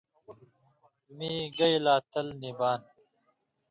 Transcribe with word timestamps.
مِیں 1.15 1.41
گئ 1.57 1.75
لا 1.85 1.95
تل 2.11 2.27
نہ 2.41 2.51
بان۔ 2.57 2.81